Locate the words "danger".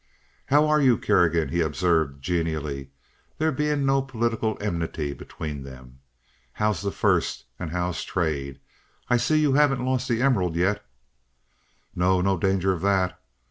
12.35-12.73